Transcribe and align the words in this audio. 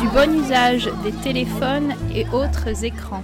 Du 0.00 0.08
bon 0.08 0.34
usage 0.34 0.90
des 1.04 1.12
téléphones 1.22 1.94
et 2.14 2.26
autres 2.28 2.84
écrans. 2.84 3.22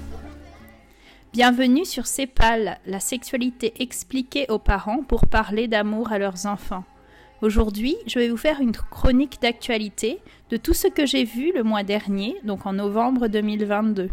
Bienvenue 1.32 1.84
sur 1.84 2.06
CEPAL, 2.06 2.78
la 2.86 3.00
sexualité 3.00 3.74
expliquée 3.82 4.46
aux 4.48 4.58
parents 4.58 5.02
pour 5.02 5.26
parler 5.26 5.68
d'amour 5.68 6.12
à 6.12 6.18
leurs 6.18 6.46
enfants. 6.46 6.84
Aujourd'hui, 7.42 7.96
je 8.06 8.18
vais 8.18 8.28
vous 8.28 8.36
faire 8.36 8.60
une 8.60 8.72
chronique 8.72 9.38
d'actualité 9.40 10.18
de 10.50 10.56
tout 10.56 10.74
ce 10.74 10.88
que 10.88 11.06
j'ai 11.06 11.24
vu 11.24 11.52
le 11.54 11.62
mois 11.62 11.82
dernier, 11.82 12.36
donc 12.44 12.66
en 12.66 12.72
novembre 12.72 13.28
2022. 13.28 14.10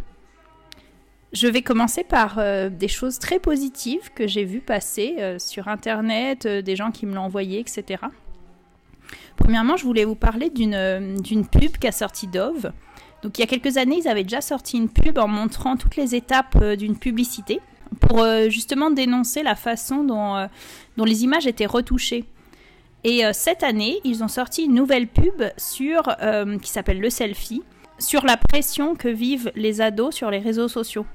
Je 1.34 1.47
vais 1.47 1.61
commencer 1.61 2.04
par 2.04 2.39
euh, 2.39 2.70
des 2.70 2.88
choses 2.88 3.20
très 3.20 3.39
positives 3.39 4.11
que 4.13 4.27
j'ai 4.27 4.45
vues 4.45 4.61
passer 4.61 5.16
euh, 5.20 5.39
sur 5.39 5.68
Internet, 5.68 6.45
euh, 6.45 6.61
des 6.61 6.75
gens 6.75 6.91
qui 6.91 7.05
me 7.05 7.16
l'ont 7.16 7.23
envoyé, 7.23 7.59
etc. 7.59 8.04
Premièrement, 9.38 9.78
je 9.78 9.84
voulais 9.84 10.06
vous 10.06 10.16
parler 10.16 10.50
d'une 10.50 11.18
d'une 11.21 11.46
pub 11.48 11.78
qu'a 11.78 11.92
sorti 11.92 12.28
Dove. 12.28 12.71
Donc 13.24 13.38
il 13.38 13.42
y 13.42 13.44
a 13.44 13.48
quelques 13.48 13.78
années, 13.78 13.98
ils 13.98 14.08
avaient 14.08 14.24
déjà 14.24 14.42
sorti 14.42 14.78
une 14.78 14.89
pub 14.89 15.18
en 15.18 15.28
montrant 15.28 15.78
toutes 15.78 15.96
les 15.96 16.16
étapes 16.16 16.64
d'une 16.75 16.98
publicité 16.98 17.60
pour 18.00 18.24
justement 18.50 18.92
dénoncer 18.92 19.42
la 19.42 19.56
façon 19.56 20.04
dont, 20.04 20.48
dont 20.98 21.06
les 21.06 21.24
images 21.24 21.48
étaient 21.48 21.66
retouchées. 21.66 22.25
Et 23.04 23.24
cette 23.34 23.64
année, 23.64 24.00
ils 24.04 24.24
ont 24.24 24.28
sorti 24.28 24.66
une 24.66 24.75
nouvelle 24.75 25.08
pub 25.08 25.44
sur, 25.58 26.04
qui 26.61 26.70
s'appelle 26.70 27.00
Le 27.00 27.10
Selfie, 27.10 27.64
sur 27.97 28.25
la 28.25 28.38
pression 28.38 28.96
que 28.96 29.08
vivent 29.08 29.52
les 29.56 29.82
ados 29.82 30.14
sur 30.14 30.30
les 30.30 30.39
réseaux 30.39 30.68
sociaux 30.68 31.06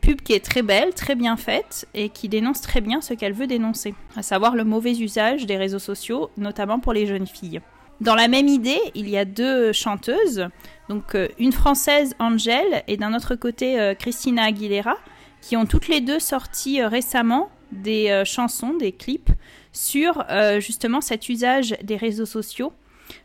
pub 0.00 0.20
qui 0.22 0.32
est 0.32 0.44
très 0.44 0.62
belle, 0.62 0.94
très 0.94 1.14
bien 1.14 1.36
faite 1.36 1.86
et 1.94 2.08
qui 2.08 2.28
dénonce 2.28 2.60
très 2.60 2.80
bien 2.80 3.00
ce 3.00 3.14
qu'elle 3.14 3.32
veut 3.32 3.46
dénoncer, 3.46 3.94
à 4.16 4.22
savoir 4.22 4.54
le 4.54 4.64
mauvais 4.64 4.92
usage 4.92 5.46
des 5.46 5.56
réseaux 5.56 5.78
sociaux, 5.78 6.30
notamment 6.36 6.78
pour 6.80 6.92
les 6.92 7.06
jeunes 7.06 7.26
filles. 7.26 7.60
Dans 8.00 8.14
la 8.14 8.28
même 8.28 8.48
idée, 8.48 8.80
il 8.94 9.10
y 9.10 9.18
a 9.18 9.26
deux 9.26 9.72
chanteuses, 9.72 10.48
euh, 10.90 11.28
une 11.38 11.52
française 11.52 12.14
Angèle 12.18 12.82
et 12.88 12.96
d'un 12.96 13.14
autre 13.14 13.34
côté 13.34 13.78
euh, 13.78 13.94
Christina 13.94 14.44
Aguilera, 14.44 14.96
qui 15.42 15.56
ont 15.56 15.66
toutes 15.66 15.88
les 15.88 16.00
deux 16.00 16.18
sorti 16.18 16.80
euh, 16.80 16.88
récemment 16.88 17.50
des 17.72 18.24
chansons, 18.24 18.74
des 18.74 18.90
clips 18.90 19.30
sur 19.72 20.24
justement 20.58 21.00
cet 21.00 21.28
usage 21.28 21.76
des 21.84 21.94
réseaux 21.94 22.26
sociaux 22.26 22.72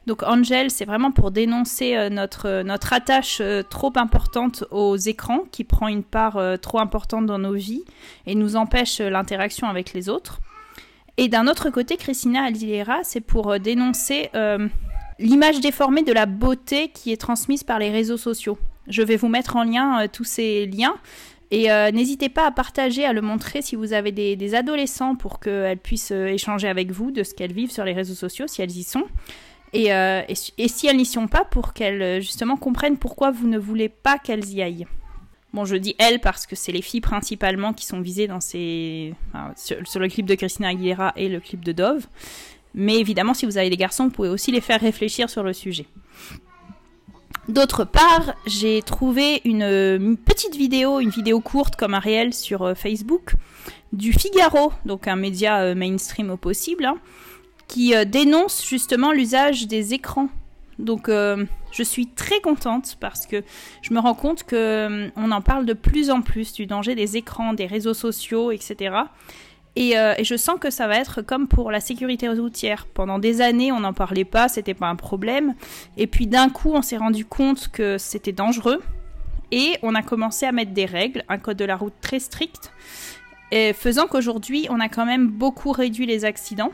donc 0.08 0.24
Angel, 0.24 0.70
c'est 0.70 0.86
vraiment 0.86 1.12
pour 1.12 1.32
dénoncer 1.32 1.96
euh, 1.96 2.10
notre, 2.10 2.62
notre 2.62 2.94
attache 2.94 3.40
euh, 3.42 3.64
trop 3.64 3.92
importante 3.96 4.64
aux 4.72 4.98
écrans, 4.98 5.42
qui 5.52 5.64
prend 5.64 5.88
une 5.88 6.04
part 6.04 6.38
euh, 6.38 6.58
trop 6.58 6.80
importante 6.80 7.26
dans 7.26 7.40
nos 7.40 7.54
vies 7.54 7.84
et 8.28 8.36
nous 8.36 8.56
empêche 8.56 9.00
l'interaction 9.00 9.68
avec 9.68 9.94
les 9.94 10.10
autres. 10.10 10.40
Et 11.18 11.28
d'un 11.28 11.48
autre 11.48 11.70
côté, 11.70 11.98
Christina 11.98 12.44
Aldilera, 12.44 13.00
c'est 13.04 13.22
pour 13.22 13.58
dénoncer 13.58 14.30
l'image 15.18 15.62
déformée 15.62 16.04
de 16.04 16.12
la 16.12 16.26
beauté 16.26 16.90
qui 16.90 17.14
est 17.14 17.18
transmise 17.18 17.64
par 17.64 17.80
les 17.80 17.90
réseaux 17.90 18.18
sociaux. 18.18 18.58
Je 18.90 19.02
vais 19.02 19.16
vous 19.16 19.30
mettre 19.30 19.56
en 19.56 19.64
lien 19.64 20.10
tous 20.12 20.26
ces 20.26 20.66
liens. 20.66 20.96
Et 21.52 21.70
n'hésitez 21.94 22.28
pas 22.28 22.46
à 22.46 22.52
partager, 22.52 23.06
à 23.06 23.14
le 23.14 23.22
montrer 23.22 23.62
si 23.62 23.78
vous 23.78 23.94
avez 23.94 24.12
des, 24.12 24.36
des 24.36 24.56
adolescents 24.56 25.16
pour 25.16 25.40
qu'elles 25.40 25.78
puissent 25.78 26.12
échanger 26.12 26.68
avec 26.68 26.92
vous 26.92 27.12
de 27.12 27.24
ce 27.24 27.34
qu'elles 27.34 27.54
vivent 27.54 27.72
sur 27.72 27.86
les 27.86 27.94
réseaux 27.94 28.14
sociaux, 28.14 28.48
si 28.48 28.62
elles 28.62 28.76
y 28.76 28.84
sont. 28.84 29.06
Euh, 29.76 30.22
et, 30.28 30.68
si 30.68 30.88
elles 30.88 30.98
n'y 30.98 31.06
sont 31.06 31.28
pas, 31.28 31.44
pour 31.46 31.74
qu'elles 31.74 32.02
euh, 32.02 32.20
justement 32.20 32.58
comprennent 32.58 32.98
pourquoi 32.98 33.32
vous 33.32 33.48
ne 33.48 33.58
voulez 33.58 33.90
pas 33.90 34.18
qu'elles 34.18 34.48
y 34.50 34.62
aillent. 34.62 34.88
Bon, 35.54 35.66
je 35.66 35.76
dis 35.76 35.96
elles 36.00 36.20
parce 36.20 36.46
que 36.46 36.56
c'est 36.56 36.72
les 36.72 36.82
filles 36.82 37.02
principalement 37.02 37.74
qui 37.74 37.86
sont 37.86 38.02
visées 38.02 38.28
dans 38.28 38.42
ces... 38.42 39.14
sur, 39.56 40.00
le 40.00 40.08
clip 40.10 40.26
de 40.26 40.36
Christina 40.36 40.70
Aguilera 40.70 41.14
et 41.16 41.30
le 41.30 41.40
clip 41.40 41.64
de 41.64 41.72
Dove. 41.72 42.08
Mais 42.74 43.00
évidemment, 43.00 43.34
si 43.34 43.46
vous 43.46 43.58
avez 43.58 43.70
des 43.70 43.78
garçons, 43.78 44.06
vous 44.06 44.12
pouvez 44.12 44.30
aussi 44.30 44.52
les 44.52 44.60
faire 44.60 44.82
réfléchir 44.82 45.30
sur 45.30 45.44
le 45.44 45.54
sujet. 45.54 45.86
D'autre 47.48 47.86
part, 47.86 48.34
j'ai 48.46 48.82
trouvé 48.82 49.42
une, 49.46 50.18
petite 50.18 50.56
vidéo, 50.56 51.00
une 51.00 51.10
vidéo 51.10 51.40
courte 51.40 51.78
comme 51.78 51.94
un 51.94 52.00
réel 52.00 52.34
sur 52.34 52.64
euh, 52.64 52.74
Facebook, 52.74 53.36
du 53.94 54.12
Figaro, 54.12 54.74
donc 54.84 55.08
un 55.08 55.16
média 55.16 55.74
mainstream 55.74 56.32
au 56.32 56.38
possible, 56.38 56.84
hein, 56.84 56.98
qui 57.68 57.96
euh, 57.96 58.06
dénonce 58.06 58.66
justement 58.66 59.12
l'usage 59.12 59.68
des 59.68 59.94
écrans. 59.94 60.30
Donc 60.78 61.08
euh, 61.08 61.46
je 61.72 61.84
suis 61.84 62.08
très 62.08 62.42
contente 62.42 62.98
parce 63.00 63.26
que 63.26 63.44
je 63.82 63.94
me 63.94 64.00
rends 64.00 64.14
compte 64.14 64.44
que 64.44 64.56
euh, 64.56 65.10
on 65.16 65.32
en 65.32 65.42
parle 65.42 65.66
de 65.66 65.74
plus 65.74 66.10
en 66.10 66.22
plus 66.22 66.54
du 66.54 66.66
danger 66.66 66.96
des 66.96 67.18
écrans, 67.18 67.54
des 67.54 67.66
réseaux 67.66 67.94
sociaux, 67.94 68.52
etc. 68.52 68.96
Et, 69.78 69.96
je 70.24 70.38
sens 70.38 70.58
que 70.58 70.70
ça 70.70 70.88
va 70.88 70.96
être 70.96 71.22
comme 71.22 71.50
pour 71.50 71.70
la 71.70 71.82
sécurité 71.82 72.30
routière. 72.30 72.88
Pendant 72.94 73.20
des 73.20 73.42
années, 73.42 73.74
on 73.74 73.82
n'en 73.82 73.92
parlait 73.92 74.24
pas, 74.24 74.48
c'était 74.48 74.74
pas 74.74 74.88
un 74.88 74.96
problème. 74.96 75.54
Et 75.98 76.08
puis 76.08 76.28
d'un 76.28 76.48
coup, 76.48 76.72
on 76.74 76.82
s'est 76.82 76.96
rendu 76.96 77.26
compte 77.26 77.68
que 77.68 77.98
c'était 77.98 78.32
dangereux. 78.32 78.82
Et 79.52 79.76
on 79.82 79.94
a 79.94 80.02
commencé 80.02 80.46
à 80.46 80.54
mettre 80.54 80.72
des 80.72 80.86
règles, 80.86 81.26
un 81.28 81.38
code 81.38 81.58
de 81.58 81.66
la 81.66 81.76
route 81.76 81.94
très 82.00 82.20
strict, 82.20 82.72
faisant 83.52 84.08
qu'aujourd'hui, 84.08 84.66
on 84.70 84.80
a 84.80 84.88
quand 84.88 85.06
même 85.06 85.28
beaucoup 85.28 85.74
réduit 85.74 86.06
les 86.06 86.24
accidents. 86.24 86.72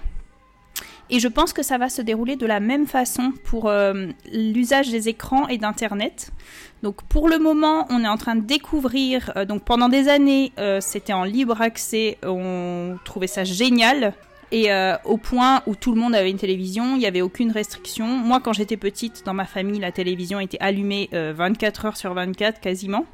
Et 1.13 1.19
je 1.19 1.27
pense 1.27 1.51
que 1.51 1.61
ça 1.61 1.77
va 1.77 1.89
se 1.89 2.01
dérouler 2.01 2.37
de 2.37 2.45
la 2.45 2.61
même 2.61 2.87
façon 2.87 3.33
pour 3.43 3.67
euh, 3.67 4.07
l'usage 4.31 4.89
des 4.89 5.09
écrans 5.09 5.49
et 5.49 5.57
d'Internet. 5.57 6.31
Donc 6.83 7.03
pour 7.03 7.27
le 7.27 7.37
moment, 7.37 7.85
on 7.89 8.05
est 8.05 8.07
en 8.07 8.15
train 8.15 8.35
de 8.35 8.45
découvrir, 8.45 9.33
euh, 9.35 9.43
donc 9.43 9.63
pendant 9.65 9.89
des 9.89 10.07
années, 10.07 10.53
euh, 10.57 10.79
c'était 10.79 11.11
en 11.11 11.25
libre 11.25 11.61
accès, 11.61 12.17
on 12.23 12.95
trouvait 13.03 13.27
ça 13.27 13.43
génial. 13.43 14.13
Et 14.53 14.69
au 15.05 15.15
point 15.15 15.61
où 15.65 15.75
tout 15.75 15.93
le 15.93 16.01
monde 16.01 16.13
avait 16.13 16.29
une 16.29 16.37
télévision, 16.37 16.95
il 16.95 16.99
n'y 16.99 17.05
avait 17.05 17.21
aucune 17.21 17.51
restriction. 17.51 18.05
Moi, 18.05 18.41
quand 18.43 18.51
j'étais 18.51 18.75
petite, 18.75 19.23
dans 19.25 19.33
ma 19.33 19.45
famille, 19.45 19.79
la 19.79 19.93
télévision 19.93 20.41
était 20.41 20.57
allumée 20.59 21.07
24 21.13 21.85
heures 21.85 21.95
sur 21.95 22.13
24 22.13 22.59
quasiment. 22.59 23.05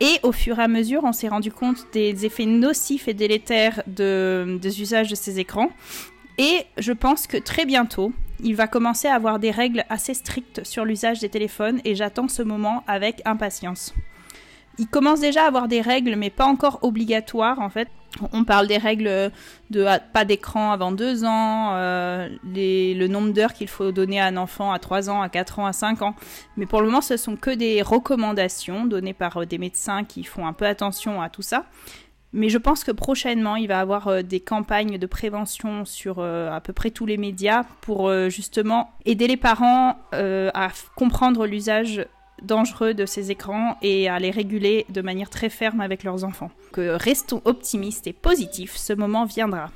Et 0.00 0.18
au 0.24 0.32
fur 0.32 0.58
et 0.58 0.62
à 0.64 0.66
mesure, 0.66 1.02
on 1.04 1.12
s'est 1.12 1.28
rendu 1.28 1.52
compte 1.52 1.86
des 1.92 2.26
effets 2.26 2.44
nocifs 2.44 3.06
et 3.06 3.14
délétères 3.14 3.84
de, 3.86 4.58
des 4.60 4.80
usages 4.80 5.08
de 5.10 5.14
ces 5.14 5.38
écrans. 5.38 5.70
Et 6.38 6.64
je 6.78 6.92
pense 6.92 7.26
que 7.26 7.36
très 7.36 7.66
bientôt, 7.66 8.12
il 8.40 8.54
va 8.54 8.68
commencer 8.68 9.08
à 9.08 9.14
avoir 9.14 9.40
des 9.40 9.50
règles 9.50 9.84
assez 9.90 10.14
strictes 10.14 10.64
sur 10.64 10.84
l'usage 10.84 11.18
des 11.18 11.28
téléphones 11.28 11.80
et 11.84 11.96
j'attends 11.96 12.28
ce 12.28 12.42
moment 12.42 12.84
avec 12.86 13.20
impatience. 13.24 13.92
Il 14.78 14.86
commence 14.86 15.18
déjà 15.18 15.42
à 15.42 15.48
avoir 15.48 15.66
des 15.66 15.80
règles, 15.80 16.14
mais 16.14 16.30
pas 16.30 16.44
encore 16.44 16.78
obligatoires 16.82 17.58
en 17.58 17.68
fait. 17.68 17.88
On 18.32 18.44
parle 18.44 18.68
des 18.68 18.78
règles 18.78 19.32
de 19.70 19.84
pas 20.12 20.24
d'écran 20.24 20.70
avant 20.70 20.92
2 20.92 21.24
ans, 21.24 21.74
euh, 21.74 22.28
le 22.44 23.06
nombre 23.06 23.32
d'heures 23.32 23.52
qu'il 23.52 23.68
faut 23.68 23.90
donner 23.90 24.20
à 24.20 24.26
un 24.26 24.36
enfant 24.36 24.72
à 24.72 24.78
3 24.78 25.10
ans, 25.10 25.20
à 25.20 25.28
4 25.28 25.58
ans, 25.58 25.66
à 25.66 25.72
5 25.72 26.02
ans. 26.02 26.14
Mais 26.56 26.66
pour 26.66 26.80
le 26.80 26.86
moment, 26.86 27.00
ce 27.00 27.16
sont 27.16 27.36
que 27.36 27.50
des 27.50 27.82
recommandations 27.82 28.86
données 28.86 29.12
par 29.12 29.38
euh, 29.38 29.46
des 29.46 29.58
médecins 29.58 30.04
qui 30.04 30.22
font 30.22 30.46
un 30.46 30.52
peu 30.52 30.66
attention 30.66 31.20
à 31.20 31.28
tout 31.28 31.42
ça. 31.42 31.66
Mais 32.32 32.50
je 32.50 32.58
pense 32.58 32.84
que 32.84 32.92
prochainement, 32.92 33.56
il 33.56 33.68
va 33.68 33.76
y 33.76 33.78
avoir 33.78 34.08
euh, 34.08 34.22
des 34.22 34.40
campagnes 34.40 34.98
de 34.98 35.06
prévention 35.06 35.84
sur 35.84 36.16
euh, 36.18 36.50
à 36.50 36.60
peu 36.60 36.72
près 36.72 36.90
tous 36.90 37.06
les 37.06 37.16
médias 37.16 37.64
pour 37.80 38.08
euh, 38.08 38.28
justement 38.28 38.90
aider 39.06 39.26
les 39.26 39.36
parents 39.36 39.96
à 40.12 40.68
comprendre 40.94 41.46
l'usage 41.46 42.04
dangereux 42.42 42.94
de 42.94 43.06
ces 43.06 43.30
écrans 43.30 43.76
et 43.82 44.08
à 44.08 44.18
les 44.18 44.30
réguler 44.30 44.86
de 44.90 45.00
manière 45.00 45.30
très 45.30 45.48
ferme 45.48 45.80
avec 45.80 46.04
leurs 46.04 46.24
enfants. 46.24 46.50
Que 46.72 46.90
restons 46.90 47.40
optimistes 47.44 48.06
et 48.06 48.12
positifs, 48.12 48.76
ce 48.76 48.92
moment 48.92 49.24
viendra. 49.24 49.70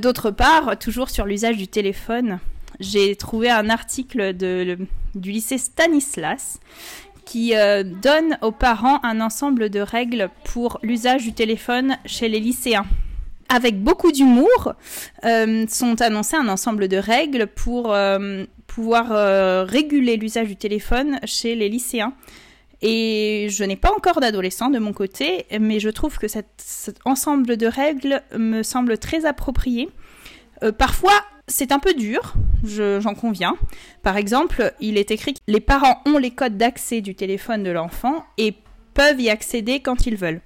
D'autre 0.00 0.30
part, 0.30 0.78
toujours 0.78 1.10
sur 1.10 1.26
l'usage 1.26 1.58
du 1.58 1.68
téléphone, 1.68 2.38
j'ai 2.80 3.14
trouvé 3.16 3.50
un 3.50 3.68
article 3.68 4.32
du 4.34 5.30
lycée 5.30 5.58
Stanislas 5.58 6.60
qui 7.26 7.54
euh, 7.54 7.82
donne 7.82 8.38
aux 8.40 8.52
parents 8.52 9.00
un 9.02 9.20
ensemble 9.20 9.68
de 9.68 9.80
règles 9.80 10.30
pour 10.44 10.78
l'usage 10.82 11.24
du 11.24 11.34
téléphone 11.34 11.98
chez 12.06 12.30
les 12.30 12.40
lycéens. 12.40 12.86
Avec 13.48 13.82
beaucoup 13.82 14.10
d'humour, 14.10 14.74
euh, 15.24 15.66
sont 15.68 16.00
annoncées 16.00 16.36
un 16.36 16.48
ensemble 16.48 16.88
de 16.88 16.96
règles 16.96 17.48
pour 17.48 17.92
euh, 17.92 18.44
pouvoir 18.66 19.66
réguler 19.68 20.16
l'usage 20.16 20.48
du 20.48 20.56
téléphone 20.56 21.18
chez 21.24 21.54
les 21.54 21.68
lycéens. 21.68 22.14
Et 22.82 23.48
je 23.50 23.64
n'ai 23.64 23.76
pas 23.76 23.90
encore 23.92 24.20
d'adolescents 24.20 24.70
de 24.70 24.78
mon 24.78 24.92
côté, 24.92 25.46
mais 25.58 25.80
je 25.80 25.88
trouve 25.88 26.18
que 26.18 26.28
cet 26.28 26.98
ensemble 27.04 27.56
de 27.56 27.66
règles 27.66 28.22
me 28.36 28.62
semble 28.62 28.98
très 28.98 29.24
approprié. 29.24 29.88
parfois, 30.76 31.22
c'est 31.48 31.72
un 31.72 31.78
peu 31.78 31.94
dur, 31.94 32.34
j'en 32.64 33.14
conviens. 33.14 33.56
Par 34.02 34.16
exemple, 34.16 34.72
il 34.80 34.98
est 34.98 35.10
écrit 35.10 35.34
que 35.34 35.40
les 35.46 35.60
parents 35.60 36.02
ont 36.06 36.18
les 36.18 36.32
codes 36.32 36.56
d'accès 36.56 37.00
du 37.00 37.14
téléphone 37.14 37.62
de 37.62 37.70
l'enfant 37.70 38.24
et 38.36 38.54
peuvent 38.94 39.20
y 39.20 39.30
accéder 39.30 39.80
quand 39.80 40.06
ils 40.06 40.16
veulent. 40.16 40.40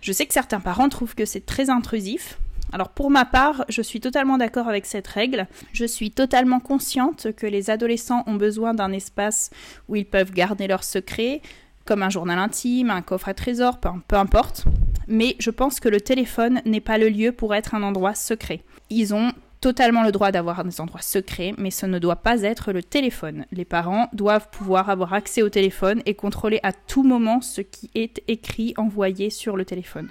Je 0.00 0.12
sais 0.12 0.26
que 0.26 0.34
certains 0.34 0.60
parents 0.60 0.88
trouvent 0.88 1.14
que 1.14 1.24
c'est 1.24 1.46
très 1.46 1.70
intrusif. 1.70 2.38
Alors 2.72 2.90
pour 2.90 3.10
ma 3.10 3.24
part, 3.24 3.64
je 3.68 3.82
suis 3.82 4.00
totalement 4.00 4.38
d'accord 4.38 4.68
avec 4.68 4.86
cette 4.86 5.06
règle. 5.06 5.46
Je 5.72 5.84
suis 5.84 6.10
totalement 6.10 6.60
consciente 6.60 7.32
que 7.32 7.46
les 7.46 7.70
adolescents 7.70 8.22
ont 8.26 8.34
besoin 8.34 8.74
d'un 8.74 8.92
espace 8.92 9.50
où 9.88 9.96
ils 9.96 10.06
peuvent 10.06 10.32
garder 10.32 10.66
leurs 10.66 10.84
secrets, 10.84 11.42
comme 11.84 12.02
un 12.02 12.10
journal 12.10 12.38
intime, 12.38 12.90
un 12.90 13.02
coffre 13.02 13.28
à 13.28 13.34
trésor, 13.34 13.78
peu, 13.78 13.88
peu 14.06 14.16
importe. 14.16 14.64
Mais 15.08 15.36
je 15.38 15.50
pense 15.50 15.80
que 15.80 15.88
le 15.88 16.00
téléphone 16.00 16.60
n'est 16.64 16.80
pas 16.80 16.98
le 16.98 17.08
lieu 17.08 17.32
pour 17.32 17.54
être 17.54 17.74
un 17.74 17.82
endroit 17.82 18.14
secret. 18.14 18.62
Ils 18.90 19.14
ont 19.14 19.32
totalement 19.66 20.04
le 20.04 20.12
droit 20.12 20.30
d'avoir 20.30 20.62
des 20.62 20.80
endroits 20.80 21.02
secrets, 21.02 21.52
mais 21.58 21.72
ce 21.72 21.86
ne 21.86 21.98
doit 21.98 22.22
pas 22.22 22.42
être 22.42 22.70
le 22.70 22.84
téléphone. 22.84 23.46
Les 23.50 23.64
parents 23.64 24.08
doivent 24.12 24.48
pouvoir 24.48 24.90
avoir 24.90 25.12
accès 25.12 25.42
au 25.42 25.48
téléphone 25.48 26.02
et 26.06 26.14
contrôler 26.14 26.60
à 26.62 26.72
tout 26.72 27.02
moment 27.02 27.40
ce 27.40 27.62
qui 27.62 27.90
est 27.96 28.22
écrit, 28.28 28.74
envoyé 28.76 29.28
sur 29.28 29.56
le 29.56 29.64
téléphone. 29.64 30.08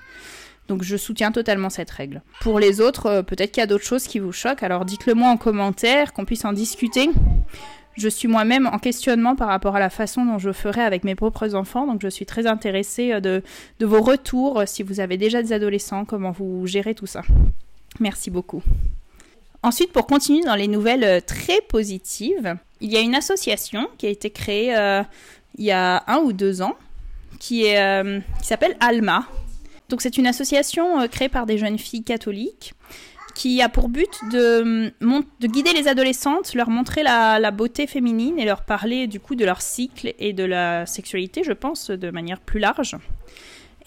Donc 0.68 0.84
je 0.84 0.98
soutiens 0.98 1.31
totalement 1.31 1.69
cette 1.69 1.90
règle. 1.90 2.22
Pour 2.42 2.60
les 2.60 2.81
autres, 2.81 3.06
euh, 3.06 3.24
peut-être 3.24 3.54
qu'il 3.54 3.62
y 3.62 3.63
a 3.63 3.68
d'autres 3.68 3.86
choses 3.86 4.07
qui 4.07 4.19
vous 4.19 4.34
choquent, 4.34 4.63
alors 4.63 4.84
dites-le 4.84 5.13
moi 5.13 5.30
en 5.30 5.38
commentaire, 5.38 6.12
qu'on 6.12 6.25
puisse 6.25 6.44
en 6.44 6.51
discuter. 6.51 7.10
Je 7.96 8.10
suis 8.10 8.28
moi-même 8.28 8.68
en 8.68 8.78
questionnement 8.78 9.38
par 9.38 9.48
rapport 9.48 9.78
à 9.78 9.80
la 9.80 9.90
façon 9.90 10.25
dont 10.25 10.38
je 10.38 10.51
ferai 10.51 10.81
avec 10.81 11.06
mes 11.06 11.16
propres 11.16 11.56
enfants, 11.56 11.88
donc 11.88 12.01
je 12.01 12.10
suis 12.10 12.25
très 12.25 12.46
intéressée 12.46 13.13
euh, 13.13 13.22
de, 13.22 13.42
de 13.80 13.86
vos 13.86 14.01
retours, 14.01 14.63
si 14.66 14.84
vous 14.84 15.00
avez 15.00 15.16
déjà 15.16 15.42
des 15.42 15.54
adolescents, 15.54 16.04
comment 16.04 16.31
vous 16.31 16.68
gérez 16.68 16.94
tout 16.94 17.08
ça. 17.08 17.22
Merci 18.01 18.30
beaucoup. 18.30 18.62
Ensuite, 19.66 19.92
pour 19.92 20.06
continuer 20.06 20.44
dans 20.44 20.54
les 20.54 20.68
nouvelles 20.68 21.04
euh, 21.04 21.20
très 21.20 21.60
positives, 21.60 22.56
il 22.82 22.92
y 22.92 22.98
a 22.98 23.00
une 23.00 23.16
association 23.16 23.88
qui 23.98 24.06
a 24.06 24.10
été 24.10 24.30
créée 24.30 24.78
euh, 24.78 25.02
il 25.58 25.66
y 25.66 25.72
a 25.72 26.04
un 26.06 26.20
ou 26.20 26.34
deux 26.34 26.62
ans, 26.62 26.76
qui, 27.40 27.76
euh, 27.76 28.20
s'appelle 28.44 28.78
Alma. 28.80 29.28
Donc 29.90 30.04
c'est 30.04 30.20
une 30.20 30.28
association 30.28 31.08
créée 31.08 31.30
par 31.30 31.48
des 31.48 31.58
jeunes 31.58 31.80
filles 31.80 32.04
catholiques 32.04 32.76
qui 33.34 33.60
a 33.64 33.68
pour 33.68 33.90
but 33.90 34.12
de, 34.32 34.94
de 35.02 35.48
guider 35.48 35.74
les 35.74 35.88
adolescentes, 35.88 36.54
leur 36.54 36.70
montrer 36.70 37.02
la, 37.02 37.50
beauté 37.50 37.88
féminine 37.88 38.38
et 38.38 38.46
leur 38.46 38.66
parler 38.66 39.08
du 39.08 39.20
coup 39.20 39.34
de 39.34 39.46
leur 39.46 39.64
cycle 39.64 40.14
et 40.20 40.34
de 40.34 40.44
la 40.44 40.86
sexualité, 40.86 41.44
je 41.44 41.54
pense, 41.54 41.90
de 41.90 42.12
manière 42.12 42.40
plus 42.40 42.60
large. 42.60 42.96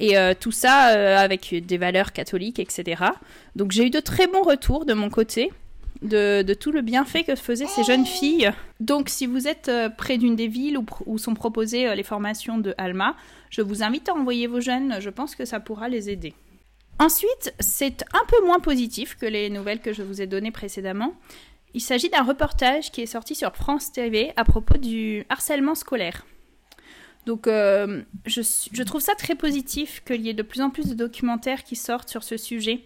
Et 0.01 0.17
tout 0.39 0.53
ça 0.53 1.21
avec 1.21 1.55
des 1.67 1.79
valeurs 1.79 2.13
catholiques, 2.13 2.59
etc. 2.59 3.05
Donc 3.57 3.73
j'ai 3.73 3.87
eu 3.87 3.91
de 3.91 4.01
très 4.01 4.27
bons 4.27 4.43
retours 4.43 4.85
de 4.85 4.93
mon 4.93 5.09
côté. 5.09 5.51
De, 6.03 6.55
tout 6.55 6.71
le 6.71 6.81
bienfait 6.81 7.25
que 7.25 7.35
faisaient 7.35 7.67
ces 7.67 7.83
jeunes 7.83 8.06
filles. 8.06 8.53
Donc 8.79 9.09
si 9.09 9.27
vous 9.27 9.49
êtes 9.49 9.69
euh, 9.69 9.89
près 9.89 10.17
d'une 10.17 10.37
des 10.37 10.47
villes 10.47 10.79
où, 11.06 11.19
sont 11.19 11.35
proposées 11.35 11.95
les 11.97 12.03
formations 12.03 12.59
de 12.59 12.75
Alma, 12.79 13.17
je 13.50 13.62
vous 13.62 13.83
invite 13.83 14.09
à 14.09 14.15
envoyer 14.15 14.47
vos 14.47 14.61
jeunes, 14.61 15.00
je 15.00 15.11
pense 15.11 15.35
que 15.35 15.45
ça 15.45 15.59
pourra 15.59 15.89
les 15.89 16.09
aider. 16.11 16.35
Ensuite, 17.00 17.55
c'est 17.61 18.05
un 18.12 18.25
peu 18.27 18.45
moins 18.45 18.59
positif 18.59 19.17
que 19.17 19.27
les 19.27 19.50
nouvelles 19.50 19.81
que 19.81 19.93
je 19.93 20.03
vous 20.03 20.21
ai 20.21 20.27
données 20.27 20.50
précédemment. 20.50 21.15
Il 21.75 21.81
s'agit 21.81 22.09
d'un 22.09 22.23
reportage 22.23 22.91
qui 22.91 23.03
est 23.03 23.06
sorti 23.06 23.35
sur 23.35 23.55
France 23.55 23.93
TV 23.93 24.33
à 24.37 24.45
propos 24.45 24.79
du 24.79 25.25
harcèlement 25.29 25.75
scolaire. 25.75 26.27
Donc 27.27 27.47
euh, 27.47 28.03
je, 28.25 28.83
trouve 28.83 29.03
ça 29.03 29.15
très 29.15 29.35
positif 29.35 30.03
qu'il 30.06 30.23
y 30.23 30.31
ait 30.31 30.35
de 30.35 30.43
plus 30.43 30.62
en 30.62 30.71
plus 30.71 30.87
de 30.89 30.95
documentaires 30.95 31.62
qui 31.62 31.77
sortent 31.77 32.09
sur 32.09 32.23
ce 32.23 32.37
sujet, 32.37 32.85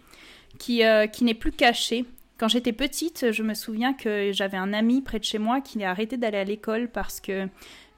euh, 0.68 1.06
qui 1.06 1.24
n'est 1.24 1.34
plus 1.34 1.52
caché. 1.52 2.04
Quand 2.42 2.48
j'étais 2.48 2.72
petite, 2.72 3.30
je 3.30 3.44
me 3.44 3.54
souviens 3.54 3.92
que 3.92 4.32
j'avais 4.32 4.56
un 4.56 4.72
ami 4.72 5.00
près 5.00 5.20
de 5.20 5.24
chez 5.24 5.38
moi 5.38 5.60
qui 5.60 5.84
a 5.84 5.90
arrêté 5.90 6.16
d'aller 6.16 6.38
à 6.38 6.42
l'école 6.42 6.88
parce 6.88 7.20
que 7.20 7.46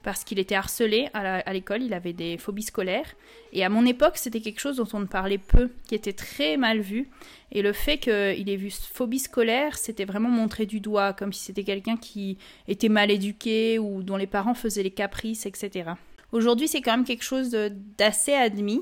parce 0.03 0.23
qu'il 0.23 0.37
était 0.37 0.53
harcelé 0.53 1.09
à 1.15 1.51
l'école, 1.51 1.81
il 1.81 1.95
avait 1.95 2.13
des 2.13 2.37
phobies 2.37 2.61
scolaires. 2.61 3.15
Et 3.53 3.65
à 3.65 3.69
mon 3.69 3.87
époque, 3.87 4.17
c'était 4.17 4.41
quelque 4.41 4.59
chose 4.59 4.77
dont 4.77 4.87
on 4.93 4.99
ne 4.99 5.07
parlait 5.07 5.39
peu, 5.39 5.71
qui 5.87 5.95
était 5.95 6.13
très 6.13 6.57
mal 6.57 6.79
vu. 6.79 7.09
Et 7.51 7.63
le 7.63 7.73
fait 7.73 7.97
qu'il 7.97 8.47
ait 8.47 8.55
vu 8.55 8.69
phobie 8.69 9.17
scolaire, 9.17 9.79
c'était 9.79 10.05
vraiment 10.05 10.29
montré 10.29 10.67
du 10.67 10.79
doigt, 10.79 11.13
comme 11.13 11.33
si 11.33 11.45
c'était 11.45 11.63
quelqu'un 11.63 11.97
qui 11.97 12.37
était 12.67 12.87
mal 12.87 13.09
éduqué 13.09 13.79
ou 13.79 14.03
dont 14.03 14.15
les 14.15 14.27
parents 14.27 14.53
faisaient 14.53 14.83
les 14.83 14.91
caprices, 14.91 15.47
etc. 15.47 15.93
Aujourd'hui, 16.31 16.67
c'est 16.67 16.81
quand 16.81 16.91
même 16.91 17.05
quelque 17.05 17.23
chose 17.23 17.49
d'assez 17.97 18.33
admis, 18.33 18.81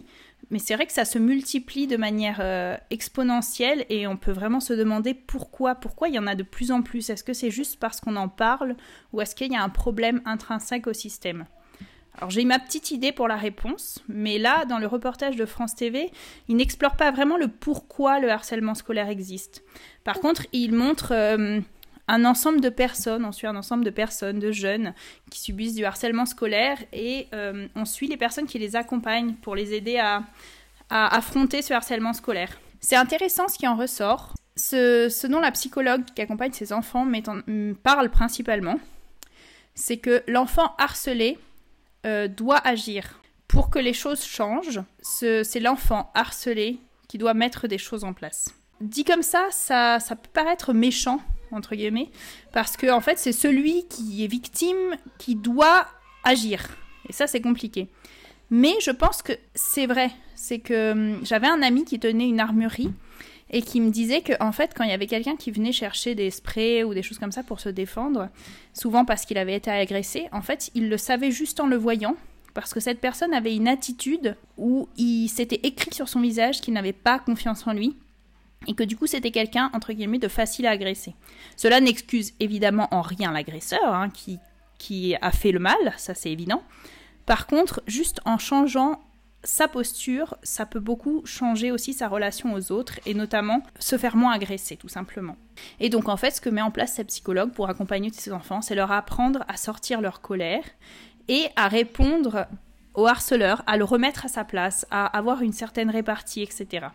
mais 0.50 0.60
c'est 0.60 0.76
vrai 0.76 0.86
que 0.86 0.94
ça 0.94 1.06
se 1.06 1.18
multiplie 1.18 1.88
de 1.88 1.98
manière 1.98 2.38
euh, 2.40 2.78
exponentielle 2.90 3.86
et 3.90 4.08
on 4.08 4.18
peut 4.18 4.32
vraiment 4.32 4.60
se 4.60 4.74
demander 4.74 5.14
pourquoi, 5.14 5.76
pourquoi 5.76 6.10
il 6.10 6.16
y 6.16 6.20
en 6.20 6.28
a 6.28 6.36
de 6.36 6.44
plus 6.44 6.72
en 6.72 6.82
plus. 6.82 7.10
Est-ce 7.10 7.24
que 7.24 7.34
c'est 7.34 7.52
juste 7.52 7.80
parce 7.80 8.00
qu'on 8.02 8.16
en 8.16 8.30
parle 8.30 8.76
ou 9.12 9.22
est-ce 9.22 9.36
qu'il 9.36 9.52
y 9.52 9.56
a 9.56 9.64
un 9.64 9.70
problème 9.70 10.22
intrinsèque 10.26 10.88
au 10.88 10.94
système? 10.94 11.46
Alors 12.16 12.30
j'ai 12.30 12.46
ma 12.46 12.60
petite 12.60 12.92
idée 12.92 13.12
pour 13.12 13.28
la 13.28 13.36
réponse, 13.36 14.04
mais 14.08 14.38
là, 14.38 14.66
dans 14.66 14.78
le 14.78 14.86
reportage 14.86 15.36
de 15.36 15.46
France 15.46 15.76
TV, 15.76 16.12
il 16.48 16.56
n'explore 16.58 16.96
pas 16.96 17.12
vraiment 17.12 17.38
le 17.38 17.48
pourquoi 17.48 18.20
le 18.20 18.30
harcèlement 18.30 18.76
scolaire 18.76 19.10
existe. 19.10 19.64
Par 20.04 20.20
contre, 20.20 20.46
il 20.54 20.74
montre 20.74 21.12
euh, 21.12 21.60
un 22.08 22.26
ensemble 22.26 22.62
de 22.62 22.70
personnes, 22.70 23.26
on 23.26 23.32
suit 23.32 23.48
un 23.48 23.56
ensemble 23.56 23.86
de 23.86 23.90
personnes, 23.90 24.40
de 24.40 24.52
jeunes 24.52 24.94
qui 25.30 25.40
subissent 25.40 25.76
du 25.76 25.86
harcèlement 25.86 26.26
scolaire 26.26 26.78
et 26.92 27.28
euh, 27.34 27.68
on 27.76 27.86
suit 27.86 28.08
les 28.08 28.18
personnes 28.18 28.46
qui 28.46 28.60
les 28.60 28.76
accompagnent 28.76 29.36
pour 29.36 29.56
les 29.56 29.74
aider 29.74 29.98
à, 29.98 30.24
affronter 30.90 31.64
ce 31.64 31.74
harcèlement 31.74 32.14
scolaire. 32.14 32.60
C'est 32.80 32.96
intéressant 32.96 33.48
ce 33.48 33.58
qui 33.58 33.68
en 33.68 33.76
ressort. 33.76 34.36
Ce, 34.56 35.26
dont 35.26 35.40
la 35.40 35.50
psychologue 35.52 36.04
qui 36.14 36.22
accompagne 36.22 36.52
ses 36.52 36.72
enfants 36.72 37.08
parle 37.82 38.10
principalement, 38.12 38.80
c'est 39.74 39.98
que 39.98 40.22
l'enfant 40.28 40.76
harcelé 40.78 41.40
euh, 42.06 42.28
doit 42.28 42.60
agir. 42.60 43.20
Pour 43.48 43.72
que 43.72 43.80
les 43.80 43.94
choses 43.94 44.24
changent, 44.24 44.82
c'est 45.02 45.60
l'enfant 45.60 46.12
harcelé 46.14 46.80
qui 47.08 47.18
doit 47.18 47.34
mettre 47.34 47.68
des 47.68 47.80
choses 47.80 48.04
en 48.04 48.14
place. 48.14 48.54
Dit 48.80 49.04
comme 49.04 49.24
ça, 49.24 49.48
ça 49.52 50.00
peut 50.10 50.30
paraître 50.32 50.74
méchant 50.74 51.22
entre 51.56 51.76
guillemets, 51.76 52.10
parce 52.52 52.78
que 52.78 52.92
en 52.92 53.02
fait 53.02 53.18
c'est 53.18 53.32
celui 53.32 53.88
qui 53.88 54.24
est 54.24 54.28
victime 54.28 54.96
qui 55.18 55.36
doit 55.36 55.88
agir. 56.24 56.68
Et 57.10 57.14
ça 57.14 57.28
c'est 57.28 57.42
compliqué. 57.42 57.88
Mais 58.50 58.74
je 58.82 58.92
pense 58.92 59.22
que 59.22 59.34
c'est 59.56 59.88
vrai. 59.88 60.12
C'est 60.36 60.60
que 60.60 60.92
hum, 60.92 61.20
j'avais 61.24 61.48
un 61.48 61.62
ami 61.62 61.86
qui 61.86 62.00
tenait 62.00 62.28
une 62.28 62.40
armurerie 62.40 62.92
et 63.50 63.62
qui 63.62 63.82
me 63.82 63.92
disait 63.92 64.22
que 64.22 64.34
en 64.40 64.52
fait 64.52 64.74
quand 64.76 64.84
il 64.84 64.90
y 64.90 64.94
avait 64.94 65.08
quelqu'un 65.08 65.36
qui 65.36 65.52
venait 65.52 65.72
chercher 65.72 66.16
des 66.16 66.32
sprays 66.32 66.84
ou 66.84 66.94
des 66.94 67.04
choses 67.04 67.20
comme 67.20 67.32
ça 67.32 67.44
pour 67.44 67.60
se 67.60 67.70
défendre, 67.70 68.30
souvent 68.74 69.06
parce 69.06 69.26
qu'il 69.26 69.38
avait 69.38 69.56
été 69.56 69.72
agressé, 69.72 70.28
en 70.32 70.42
fait 70.42 70.72
il 70.76 70.90
le 70.90 70.98
savait 70.98 71.32
juste 71.32 71.60
en 71.60 71.68
le 71.68 71.78
voyant. 71.78 72.16
Parce 72.54 72.74
que 72.74 72.80
cette 72.80 73.02
personne 73.02 73.34
avait 73.34 73.56
une 73.56 73.68
attitude 73.68 74.36
où 74.58 74.88
il 74.96 75.28
s'était 75.28 75.60
écrit 75.64 75.92
sur 75.92 76.08
son 76.08 76.22
visage 76.22 76.62
qu'il 76.62 76.76
n'avait 76.76 76.94
pas 76.94 77.18
confiance 77.18 77.66
en 77.66 77.74
lui 77.74 77.96
et 78.68 78.74
que 78.74 78.84
du 78.84 78.96
coup 78.98 79.08
c'était 79.08 79.32
quelqu'un 79.32 79.70
entre 79.74 79.94
guillemets 79.94 80.20
de 80.20 80.28
facile 80.28 80.66
à 80.68 80.72
agresser. 80.72 81.16
Cela 81.58 81.80
n'excuse 81.80 82.34
évidemment 82.40 82.88
en 82.92 83.02
rien 83.02 83.32
l'agresseur 83.32 83.94
hein, 83.94 84.10
qui, 84.10 84.40
qui 84.78 85.16
a 85.22 85.32
fait 85.32 85.52
le 85.52 85.60
mal, 85.60 85.78
ça 85.98 86.14
c'est 86.14 86.32
évident. 86.32 86.64
Par 87.26 87.48
contre, 87.48 87.82
juste 87.88 88.20
en 88.26 88.38
changeant 88.38 89.00
sa 89.44 89.68
posture, 89.68 90.38
ça 90.44 90.66
peut 90.66 90.80
beaucoup 90.80 91.22
changer 91.26 91.72
aussi 91.72 91.94
sa 91.94 92.08
relation 92.08 92.54
aux 92.54 92.72
autres 92.72 93.00
et 93.06 93.14
notamment 93.14 93.62
se 93.78 93.98
faire 93.98 94.16
moins 94.16 94.34
agresser 94.34 94.78
tout 94.78 94.88
simplement. 94.88 95.36
Et 95.80 95.90
donc 95.90 96.08
en 96.08 96.18
fait, 96.18 96.32
ce 96.32 96.42
que 96.42 96.50
met 96.50 96.62
en 96.62 96.72
place 96.72 96.94
cette 96.94 97.08
psychologue 97.08 97.52
pour 97.52 97.70
accompagner 97.70 98.12
ses 98.12 98.32
enfants, 98.32 98.62
c'est 98.62 98.76
leur 98.76 98.92
apprendre 98.92 99.44
à 99.48 99.58
sortir 99.58 100.02
leur 100.02 100.22
colère 100.22 100.64
et 101.28 101.48
à 101.56 101.68
répondre 101.68 102.48
au 102.94 103.08
harceleur, 103.08 103.64
à 103.68 103.78
le 103.78 103.84
remettre 103.84 104.26
à 104.26 104.30
sa 104.30 104.44
place, 104.44 104.86
à 104.92 105.06
avoir 105.06 105.42
une 105.42 105.54
certaine 105.54 105.90
répartie, 105.90 106.42
etc. 106.42 106.88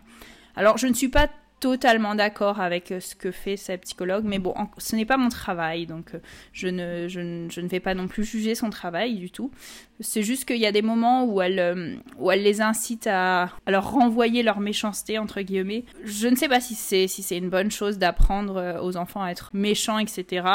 Alors 0.55 0.77
je 0.77 0.87
ne 0.87 0.93
suis 0.93 1.09
pas 1.09 1.29
totalement 1.59 2.15
d'accord 2.15 2.59
avec 2.59 2.91
euh, 2.91 2.99
ce 2.99 3.15
que 3.15 3.31
fait 3.31 3.57
cette 3.57 3.81
psychologue, 3.81 4.23
mais 4.25 4.39
bon, 4.39 4.53
ce 4.77 4.95
n'est 4.95 5.05
pas 5.05 5.17
mon 5.17 5.29
travail, 5.29 5.85
donc 5.85 6.13
euh, 6.13 6.19
je 6.53 6.67
ne, 6.67 7.07
je, 7.07 7.19
ne, 7.19 7.67
vais 7.67 7.79
pas 7.79 7.93
non 7.93 8.07
plus 8.07 8.23
juger 8.23 8.55
son 8.55 8.69
travail 8.69 9.15
du 9.15 9.29
tout. 9.29 9.51
C'est 9.99 10.23
juste 10.23 10.45
qu'il 10.45 10.57
y 10.57 10.65
a 10.65 10.71
des 10.71 10.81
moments 10.81 11.25
où 11.25 11.41
elle, 11.41 11.59
euh, 11.59 11.95
où 12.17 12.31
elle 12.31 12.43
les 12.43 12.61
incite 12.61 13.07
à, 13.07 13.43
à, 13.65 13.71
leur 13.71 13.91
renvoyer 13.91 14.43
leur 14.43 14.59
méchanceté, 14.59 15.17
entre 15.17 15.41
guillemets. 15.41 15.83
Je 16.05 16.27
ne 16.27 16.35
sais 16.35 16.47
pas 16.47 16.61
si 16.61 16.75
c'est 16.75 17.07
si 17.07 17.21
c'est 17.21 17.37
une 17.37 17.49
bonne 17.49 17.71
chose 17.71 17.97
d'apprendre 17.97 18.79
aux 18.81 18.95
enfants 18.95 19.21
à 19.21 19.29
être 19.29 19.49
méchants, 19.53 19.99
etc. 19.99 20.45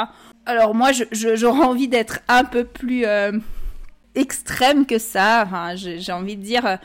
Alors 0.46 0.74
moi, 0.74 0.92
j'aurais 0.92 1.36
je, 1.36 1.46
envie 1.46 1.88
d'être 1.88 2.20
un 2.28 2.44
peu 2.44 2.64
plus 2.64 3.04
extrême 4.14 4.86
que 4.86 4.98
ça. 4.98 5.46
J'ai 5.76 6.12
envie 6.12 6.36
de 6.36 6.42
dire 6.42 6.78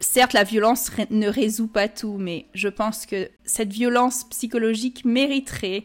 certes, 0.00 0.32
la 0.32 0.44
violence 0.44 0.90
ne 1.10 1.28
résout 1.28 1.68
pas 1.68 1.88
tout, 1.88 2.16
mais 2.18 2.46
je 2.54 2.68
pense 2.68 3.06
que 3.06 3.30
cette 3.44 3.72
violence 3.72 4.24
psychologique 4.24 5.04
mériterait 5.04 5.84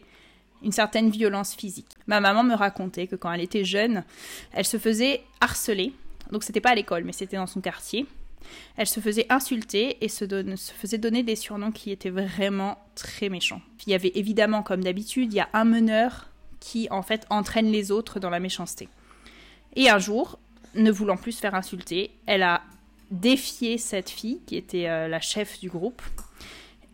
une 0.63 0.71
certaine 0.71 1.09
violence 1.09 1.55
physique. 1.55 1.89
Ma 2.07 2.19
maman 2.19 2.43
me 2.43 2.53
racontait 2.53 3.07
que 3.07 3.15
quand 3.15 3.31
elle 3.31 3.41
était 3.41 3.65
jeune, 3.65 4.03
elle 4.53 4.65
se 4.65 4.77
faisait 4.77 5.23
harceler. 5.39 5.93
Donc 6.31 6.43
c'était 6.43 6.61
pas 6.61 6.71
à 6.71 6.75
l'école, 6.75 7.03
mais 7.03 7.13
c'était 7.13 7.37
dans 7.37 7.47
son 7.47 7.61
quartier. 7.61 8.05
Elle 8.77 8.87
se 8.87 8.99
faisait 8.99 9.25
insulter 9.29 9.97
et 10.03 10.07
se, 10.07 10.25
faisait 10.77 10.97
donner 10.97 11.23
des 11.23 11.35
surnoms 11.35 11.71
qui 11.71 11.91
étaient 11.91 12.09
vraiment 12.09 12.77
très 12.95 13.29
méchants. 13.29 13.61
Il 13.85 13.91
y 13.91 13.95
avait 13.95 14.11
évidemment, 14.15 14.63
comme 14.63 14.83
d'habitude, 14.83 15.33
il 15.33 15.37
y 15.37 15.39
a 15.39 15.49
un 15.53 15.65
meneur 15.65 16.29
qui 16.59 16.87
en 16.91 17.01
fait 17.01 17.25
entraîne 17.29 17.71
les 17.71 17.91
autres 17.91 18.19
dans 18.19 18.29
la 18.29 18.39
méchanceté. 18.39 18.87
Et 19.75 19.89
un 19.89 19.99
jour, 19.99 20.37
ne 20.75 20.91
voulant 20.91 21.17
plus 21.17 21.33
se 21.33 21.39
faire 21.39 21.55
insulter, 21.55 22.11
elle 22.25 22.43
a 22.43 22.60
défier 23.11 23.77
cette 23.77 24.09
fille 24.09 24.41
qui 24.45 24.55
était 24.55 24.87
euh, 24.87 25.07
la 25.07 25.19
chef 25.19 25.59
du 25.59 25.69
groupe 25.69 26.01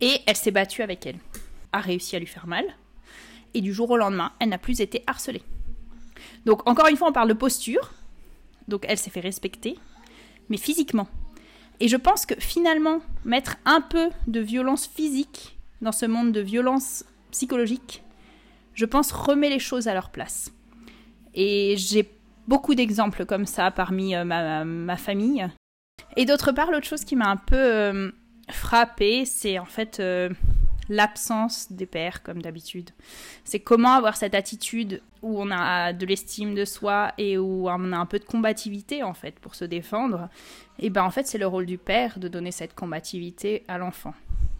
et 0.00 0.20
elle 0.26 0.36
s'est 0.36 0.50
battue 0.50 0.82
avec 0.82 1.06
elle, 1.06 1.18
a 1.72 1.80
réussi 1.80 2.16
à 2.16 2.18
lui 2.18 2.26
faire 2.26 2.46
mal 2.46 2.64
et 3.54 3.60
du 3.60 3.72
jour 3.72 3.90
au 3.90 3.96
lendemain, 3.96 4.32
elle 4.40 4.50
n'a 4.50 4.58
plus 4.58 4.80
été 4.80 5.02
harcelée. 5.06 5.42
Donc 6.44 6.68
encore 6.68 6.88
une 6.88 6.96
fois, 6.96 7.08
on 7.08 7.12
parle 7.12 7.28
de 7.28 7.34
posture. 7.34 7.92
Donc 8.68 8.84
elle 8.88 8.98
s'est 8.98 9.10
fait 9.10 9.20
respecter, 9.20 9.78
mais 10.48 10.58
physiquement. 10.58 11.08
Et 11.80 11.88
je 11.88 11.96
pense 11.96 12.26
que 12.26 12.34
finalement, 12.38 13.00
mettre 13.24 13.56
un 13.64 13.80
peu 13.80 14.10
de 14.26 14.40
violence 14.40 14.86
physique 14.86 15.56
dans 15.80 15.92
ce 15.92 16.06
monde 16.06 16.32
de 16.32 16.40
violence 16.40 17.04
psychologique, 17.30 18.02
je 18.74 18.84
pense, 18.84 19.12
remet 19.12 19.48
les 19.48 19.58
choses 19.58 19.88
à 19.88 19.94
leur 19.94 20.10
place. 20.10 20.52
Et 21.34 21.76
j'ai 21.76 22.10
beaucoup 22.48 22.74
d'exemples 22.74 23.26
comme 23.26 23.46
ça 23.46 23.70
parmi 23.70 24.14
euh, 24.14 24.24
ma, 24.24 24.96
famille. 24.96 25.48
Et 26.18 26.24
d'autre 26.24 26.50
part, 26.50 26.72
l'autre 26.72 26.88
chose 26.88 27.04
qui 27.04 27.14
m'a 27.14 27.28
un 27.28 27.36
peu 27.36 27.56
euh, 27.56 28.10
frappée, 28.50 29.24
c'est 29.24 29.60
en 29.60 29.64
fait 29.64 30.00
euh, 30.00 30.28
l'absence 30.88 31.70
des 31.70 31.86
pères, 31.86 32.24
comme 32.24 32.42
d'habitude. 32.42 32.90
C'est 33.44 33.60
comment 33.60 33.92
avoir 33.92 34.16
cette 34.16 34.34
attitude 34.34 35.00
où 35.22 35.40
on 35.40 35.52
a 35.52 35.92
de 35.92 36.04
l'estime 36.04 36.56
de 36.56 36.64
soi 36.64 37.12
et 37.18 37.38
où 37.38 37.68
on 37.68 37.92
a 37.92 37.96
un 37.96 38.04
peu 38.04 38.18
de 38.18 38.24
combativité, 38.24 39.04
en 39.04 39.14
fait, 39.14 39.38
pour 39.38 39.54
se 39.54 39.64
défendre. 39.64 40.28
Et 40.80 40.90
ben 40.90 41.04
en 41.04 41.10
fait, 41.12 41.28
c'est 41.28 41.38
le 41.38 41.46
rôle 41.46 41.66
du 41.66 41.78
père 41.78 42.18
de 42.18 42.26
donner 42.26 42.50
cette 42.50 42.74
combativité 42.74 43.62
à 43.68 43.78
l'enfant. 43.78 44.12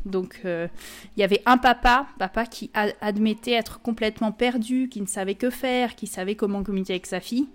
Donc 0.04 0.40
il 0.44 0.70
y 1.16 1.24
avait 1.24 1.42
un 1.44 1.58
papa, 1.58 2.06
papa 2.18 2.46
qui 2.46 2.70
admettait 3.00 3.52
être 3.52 3.82
complètement 3.82 4.30
perdu, 4.30 4.88
qui 4.88 5.00
ne 5.00 5.06
savait 5.06 5.34
que 5.34 5.50
faire, 5.50 5.96
qui 5.96 6.06
savait 6.06 6.36
comment 6.36 6.62
communiquer 6.62 6.94
avec 6.94 7.06
sa 7.06 7.20
fille. 7.20 7.48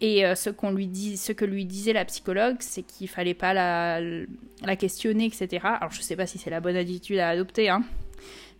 Et 0.00 0.24
euh, 0.24 0.34
ce, 0.34 0.50
qu'on 0.50 0.70
lui 0.70 0.86
dit, 0.86 1.16
ce 1.16 1.32
que 1.32 1.44
lui 1.44 1.64
disait 1.64 1.92
la 1.92 2.04
psychologue, 2.04 2.56
c'est 2.60 2.82
qu'il 2.82 3.08
fallait 3.08 3.34
pas 3.34 3.52
la, 3.52 4.76
questionner, 4.76 5.26
etc. 5.26 5.64
Alors 5.64 5.90
je 5.90 6.00
sais 6.02 6.16
pas 6.16 6.26
si 6.26 6.38
c'est 6.38 6.50
la 6.50 6.60
bonne 6.60 6.76
attitude 6.76 7.18
à 7.18 7.30
adopter, 7.30 7.68
hein. 7.68 7.82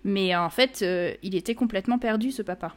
mais 0.04 0.34
en 0.34 0.50
fait, 0.50 0.80
euh, 0.82 1.14
il 1.22 1.36
était 1.36 1.54
complètement 1.54 1.98
perdu, 1.98 2.32
ce 2.32 2.42
papa. 2.42 2.74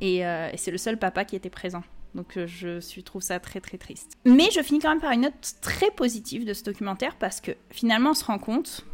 Et, 0.00 0.26
euh, 0.26 0.50
et 0.52 0.56
c'est 0.56 0.70
le 0.70 0.78
seul 0.78 0.98
papa 0.98 1.24
qui 1.24 1.36
était 1.36 1.50
présent. 1.50 1.82
Donc 2.14 2.38
je 2.44 2.80
suis, 2.80 3.04
trouve 3.04 3.22
ça 3.22 3.38
très 3.38 3.60
très 3.60 3.78
triste. 3.78 4.18
Mais 4.24 4.50
je 4.50 4.60
finis 4.62 4.80
quand 4.80 4.90
même 4.90 5.00
par 5.00 5.12
une 5.12 5.20
note 5.20 5.54
très 5.60 5.90
positive 5.92 6.44
de 6.44 6.54
ce 6.54 6.64
documentaire 6.64 7.16
parce 7.16 7.40
que 7.40 7.52
finalement 7.70 8.10
on 8.10 8.14
se 8.14 8.24
rend 8.24 8.38
compte 8.38 8.84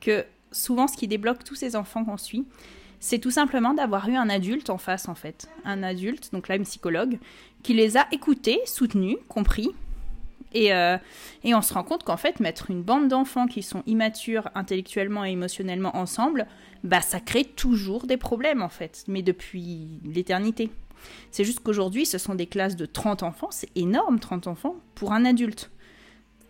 que 0.00 0.24
souvent 0.52 0.86
ce 0.86 0.96
qui 0.96 1.08
débloque 1.08 1.42
tous 1.42 1.56
ces 1.56 1.74
enfants 1.74 2.04
qu'on 2.04 2.16
suit, 2.16 2.46
c'est 3.00 3.18
tout 3.18 3.30
simplement 3.30 3.74
d'avoir 3.74 4.08
eu 4.08 4.14
un 4.14 4.28
adulte 4.28 4.70
en 4.70 4.78
face, 4.78 5.08
en 5.08 5.14
fait. 5.14 5.48
Un 5.64 5.82
adulte, 5.82 6.32
donc 6.32 6.48
là, 6.48 6.56
une 6.56 6.64
psychologue, 6.64 7.18
qui 7.62 7.74
les 7.74 7.96
a 7.96 8.06
écoutés, 8.12 8.60
soutenus, 8.66 9.16
compris. 9.26 9.70
Et, 10.52 10.74
euh, 10.74 10.98
et 11.42 11.54
on 11.54 11.62
se 11.62 11.72
rend 11.72 11.82
compte 11.82 12.04
qu'en 12.04 12.16
fait, 12.16 12.40
mettre 12.40 12.70
une 12.70 12.82
bande 12.82 13.08
d'enfants 13.08 13.46
qui 13.46 13.62
sont 13.62 13.82
immatures 13.86 14.50
intellectuellement 14.54 15.24
et 15.24 15.30
émotionnellement 15.30 15.96
ensemble, 15.96 16.46
bah 16.84 17.00
ça 17.00 17.20
crée 17.20 17.44
toujours 17.44 18.06
des 18.06 18.16
problèmes, 18.16 18.62
en 18.62 18.68
fait, 18.68 19.04
mais 19.08 19.22
depuis 19.22 20.00
l'éternité. 20.04 20.70
C'est 21.30 21.44
juste 21.44 21.60
qu'aujourd'hui, 21.60 22.04
ce 22.04 22.18
sont 22.18 22.34
des 22.34 22.46
classes 22.46 22.76
de 22.76 22.86
30 22.86 23.22
enfants, 23.22 23.48
c'est 23.50 23.70
énorme, 23.76 24.18
30 24.18 24.46
enfants, 24.46 24.76
pour 24.94 25.12
un 25.12 25.24
adulte. 25.24 25.70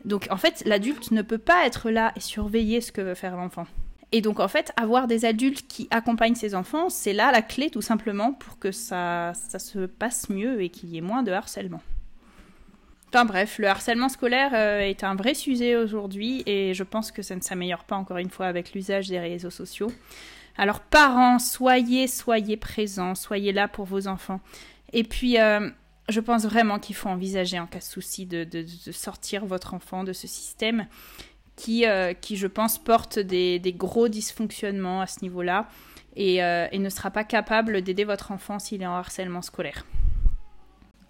Donc 0.05 0.27
en 0.31 0.37
fait, 0.37 0.63
l'adulte 0.67 1.11
ne 1.13 1.23
peut 1.23 1.39
pas 1.39 1.67
être 1.67 1.91
là 1.91 2.13
et 2.17 2.21
surveiller 2.21 2.81
ce 2.81 2.91
que 2.91 3.01
veut 3.01 3.15
faire 3.15 3.37
l'enfant. 3.37 3.67
Et 4.13 4.21
donc 4.21 4.41
en 4.41 4.49
fait, 4.49 4.73
avoir 4.77 5.07
des 5.07 5.25
adultes 5.25 5.67
qui 5.69 5.87
accompagnent 5.91 6.35
ces 6.35 6.55
enfants, 6.55 6.89
c'est 6.89 7.13
là 7.13 7.31
la 7.31 7.43
clé 7.43 7.71
tout 7.71 7.83
simplement 7.83 8.33
pour 8.33 8.59
que 8.59 8.73
ça, 8.73 9.33
ça 9.35 9.59
se 9.59 9.87
passe 9.87 10.29
mieux 10.29 10.63
et 10.63 10.69
qu'il 10.69 10.89
y 10.91 10.99
ait 10.99 11.03
moins 11.03 11.23
de 11.23 11.31
harcèlement. 11.31 11.81
Enfin 13.13 13.25
bref, 13.25 13.59
le 13.59 13.67
harcèlement 13.67 14.09
scolaire 14.09 14.53
euh, 14.55 14.81
est 14.81 15.03
un 15.03 15.17
vrai 15.17 15.35
sujet 15.35 15.75
aujourd'hui 15.75 16.45
et 16.47 16.75
je 16.75 16.85
pense 16.85 17.11
que 17.11 17.23
ça 17.23 17.35
ne 17.35 17.41
s'améliore 17.41 17.85
pas 17.85 17.97
encore 17.97 18.19
une 18.19 18.31
fois 18.31 18.47
avec 18.47 18.73
l'usage 18.73 19.09
des 19.09 19.19
réseaux 19.19 19.51
sociaux. 19.51 19.91
Alors 20.57 20.81
parents, 20.81 21.39
soyez, 21.39 22.07
soyez 22.07 22.57
présents, 22.57 23.15
soyez 23.15 23.53
là 23.53 23.67
pour 23.67 23.85
vos 23.85 24.07
enfants. 24.07 24.41
Et 24.93 25.05
puis, 25.05 25.41
euh, 25.41 25.71
je 26.09 26.21
pense 26.21 26.45
vraiment 26.45 26.79
qu'il 26.79 26.95
faut 26.95 27.09
envisager 27.09 27.59
en 27.59 27.67
cas 27.67 27.79
de 27.79 27.85
souci 27.85 28.27
de, 28.27 28.47
sortir 28.93 29.47
votre 29.47 29.75
enfant 29.75 30.05
de 30.05 30.13
ce 30.13 30.27
système 30.27 30.87
qui, 31.61 31.85
euh, 31.85 32.15
qui 32.15 32.37
je 32.37 32.47
pense, 32.47 32.79
porte 32.79 33.19
des, 33.19 33.61
gros 33.77 34.09
dysfonctionnements 34.09 35.03
à 35.03 35.07
ce 35.07 35.21
niveau-là 35.21 35.69
euh, 36.19 36.67
et, 36.73 36.79
ne 36.79 36.89
sera 36.89 37.11
pas 37.11 37.23
capable 37.23 37.83
d'aider 37.83 38.05
votre 38.05 38.33
enfant 38.33 38.59
s'il 38.59 38.81
est 38.83 38.87
en 38.87 38.95
harcèlement 38.95 39.43
scolaire. 39.43 39.85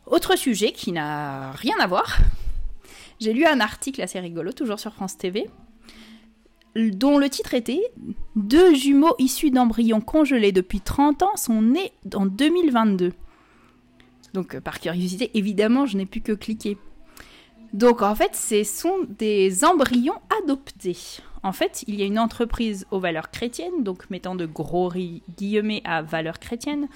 Autre 0.06 0.36
sujet 0.36 0.72
qui 0.72 0.90
n'a 0.90 1.52
rien 1.52 1.76
à 1.78 1.86
voir, 1.86 2.18
j'ai 3.20 3.32
lu 3.32 3.46
un 3.46 3.60
article 3.60 4.02
assez 4.02 4.18
rigolo, 4.18 4.50
toujours 4.50 4.80
sur 4.80 4.92
France 4.92 5.16
TV, 5.16 5.48
dont 6.74 7.16
le 7.16 7.28
titre 7.28 7.54
était 7.54 7.80
Deux 8.34 8.74
jumeaux 8.74 9.14
issus 9.20 9.52
d'embryons 9.52 10.00
congelés 10.00 10.50
depuis 10.50 10.80
30 10.80 11.22
ans 11.22 11.36
sont 11.36 11.62
nés 11.62 11.92
en 12.12 12.26
2022. 12.26 13.12
Donc 14.34 14.56
euh, 14.56 14.60
par 14.60 14.80
curiosité, 14.80 15.30
évidemment, 15.34 15.86
je 15.86 15.96
n'ai 15.96 16.06
pu 16.06 16.20
que 16.20 16.32
cliquer. 16.32 16.76
Donc 17.72 18.02
en 18.02 18.14
fait, 18.14 18.34
ce 18.34 18.64
sont 18.64 18.98
des 19.08 19.64
embryons 19.64 20.20
adoptés. 20.42 20.96
En 21.42 21.52
fait, 21.52 21.84
il 21.86 21.94
y 21.94 22.02
a 22.02 22.04
une 22.04 22.18
entreprise 22.18 22.86
aux 22.90 23.00
valeurs 23.00 23.30
chrétiennes, 23.30 23.82
donc 23.82 24.10
mettant 24.10 24.34
de 24.34 24.44
gros 24.44 24.92
guillemets 25.36 25.80
à 25.84 26.02
valeurs 26.02 26.38
chrétiennes, 26.38 26.88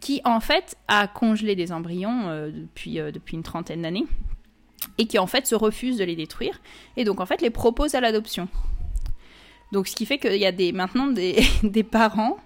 qui 0.00 0.20
en 0.24 0.40
fait 0.40 0.76
a 0.88 1.06
congelé 1.08 1.54
des 1.54 1.72
embryons 1.72 2.28
euh, 2.28 2.50
depuis, 2.50 3.00
euh, 3.00 3.10
depuis 3.10 3.36
une 3.36 3.42
trentaine 3.42 3.82
d'années 3.82 4.06
et 4.98 5.06
qui 5.06 5.18
en 5.18 5.26
fait 5.26 5.46
se 5.46 5.54
refuse 5.54 5.96
de 5.96 6.04
les 6.04 6.16
détruire 6.16 6.60
et 6.96 7.04
donc 7.04 7.20
en 7.20 7.26
fait 7.26 7.40
les 7.40 7.50
propose 7.50 7.94
à 7.94 8.00
l'adoption. 8.00 8.48
Donc 9.72 9.88
ce 9.88 9.96
qui 9.96 10.06
fait 10.06 10.18
qu'il 10.18 10.36
y 10.36 10.46
a 10.46 10.72
maintenant 10.72 11.06
des, 11.06 11.42
des 11.62 11.82
parents 11.82 12.36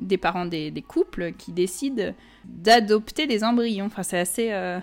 des 0.00 0.16
parents 0.16 0.46
des, 0.46 0.84
couples 0.86 1.32
qui 1.32 1.52
décident 1.52 2.14
d'adopter 2.44 3.26
des 3.26 3.44
embryons. 3.44 3.86
Enfin, 3.86 4.02
c'est 4.02 4.18
assez. 4.18 4.50
Euh, 4.50 4.80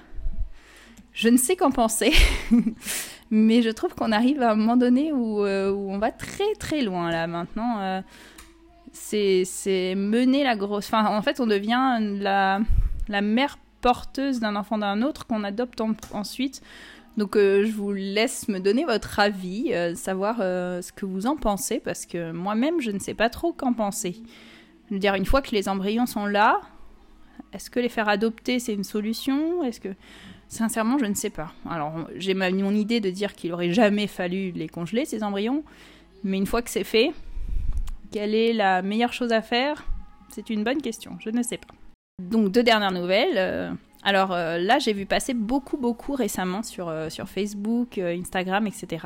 je 1.18 1.30
ne 1.30 1.38
sais 1.38 1.56
qu'en 1.56 1.72
penser, 1.72 2.14
mais 3.32 3.64
je 3.64 3.72
trouve 3.72 3.96
qu'on 3.96 4.12
arrive 4.12 4.44
à 4.44 4.52
un 4.52 4.56
moment 4.56 4.78
donné 4.78 5.12
où, 5.12 5.44
euh, 5.44 5.74
on 5.74 5.98
va 5.98 6.12
très 6.12 6.54
très 6.60 6.84
loin 6.84 7.10
là 7.10 7.26
maintenant. 7.26 7.80
Euh, 7.80 8.02
c'est 8.94 9.96
mener 9.96 10.44
la 10.44 10.56
grosse. 10.56 10.94
En 10.94 11.22
fait, 11.24 11.40
on 11.40 11.48
devient 11.48 11.98
la, 12.20 12.60
la 13.08 13.22
mère 13.22 13.58
porteuse 13.82 14.40
d'un 14.40 14.56
enfant 14.56 14.78
d'un 14.78 15.02
autre 15.02 15.26
qu'on 15.26 15.44
adopte 15.44 15.82
ensuite. 16.14 16.62
Donc 17.18 17.36
je 17.36 17.72
vous 17.72 17.94
laisse 17.94 18.48
me 18.48 18.60
donner 18.60 18.86
votre 18.86 19.20
avis, 19.20 19.72
savoir 19.96 20.38
ce 20.38 20.92
que 20.92 21.06
vous 21.06 21.26
en 21.26 21.36
pensez, 21.36 21.80
parce 21.80 22.06
que 22.06 22.32
moi-même 22.32 22.80
je 22.80 22.92
ne 22.92 23.00
sais 23.00 23.14
pas 23.14 23.30
trop 23.30 23.54
qu'en 23.54 23.74
penser. 23.74 24.22
Je 24.90 24.94
veux 24.96 25.00
dire, 25.00 25.16
une 25.16 25.26
fois 25.26 25.42
que 25.42 25.52
les 25.52 25.68
embryons 25.68 26.06
sont 26.06 26.26
là, 26.26 26.62
est-ce 27.54 27.70
que 27.70 27.80
les 27.80 27.90
faire 27.90 28.10
adopter, 28.10 28.60
c'est 28.60 28.74
une 28.74 28.84
solution? 28.84 29.64
Est-ce 29.64 29.80
que... 29.80 29.90
Sincèrement, 30.50 30.98
je 30.98 31.06
ne 31.06 31.14
sais 31.14 31.30
pas. 31.30 31.52
Alors, 31.70 32.08
j'ai 32.16 32.34
mon 32.34 32.74
idée 32.74 33.02
de 33.02 33.10
dire 33.10 33.36
qu'il 33.36 33.52
aurait 33.54 33.74
jamais 33.74 34.08
fallu 34.08 34.52
les 34.52 34.70
congeler, 34.70 35.06
ces 35.06 35.24
embryons. 35.24 35.64
Mais 36.24 36.38
une 36.38 36.46
fois 36.46 36.62
que 36.62 36.70
c'est 36.70 36.84
fait, 36.84 37.12
quelle 38.12 38.34
est 38.34 38.54
la 38.54 38.82
meilleure 38.82 39.14
chose 39.14 39.32
à 39.32 39.42
faire? 39.42 39.86
C'est 40.30 40.50
une 40.50 40.64
bonne 40.64 40.82
question, 40.82 41.18
je 41.20 41.30
ne 41.30 41.44
sais 41.44 41.58
pas. 41.58 41.74
Donc, 42.22 42.52
deux 42.52 42.64
dernières 42.64 42.92
nouvelles. 42.92 43.38
Euh, 43.38 43.72
alors 44.04 44.32
euh, 44.32 44.58
là, 44.58 44.80
j'ai 44.80 44.94
vu 44.94 45.06
passer 45.06 45.34
beaucoup, 45.34 45.78
beaucoup 45.78 46.14
récemment 46.14 46.64
sur, 46.64 46.88
euh, 46.90 47.10
Facebook, 47.26 47.98
Instagram, 47.98 48.68
etc., 48.68 49.06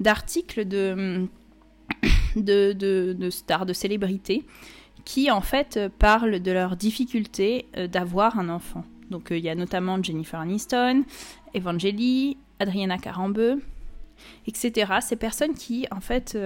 d'articles 0.00 0.64
de, 0.66 1.28
de, 2.36 2.72
de, 2.72 3.30
stars, 3.30 3.66
de 3.66 3.72
célébrités 3.72 4.44
qui 5.04 5.30
en 5.30 5.40
fait 5.40 5.78
parlent 5.98 6.40
de 6.40 6.50
leur 6.50 6.76
difficulté 6.76 7.66
d'avoir 7.92 8.38
un 8.38 8.48
enfant. 8.48 8.84
Donc 9.10 9.30
euh, 9.30 9.38
il 9.38 9.44
y 9.44 9.48
a 9.48 9.54
notamment 9.54 10.02
Jennifer 10.02 10.40
Aniston, 10.40 11.04
Evangélie, 11.54 12.36
Adriana 12.58 12.98
Carambeu, 12.98 13.62
etc. 14.46 14.94
Ces 15.00 15.16
personnes 15.16 15.54
qui 15.54 15.86
en 15.90 16.00
fait 16.00 16.38